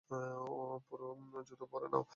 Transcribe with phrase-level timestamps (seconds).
[1.47, 2.03] জুতো পরে নাও।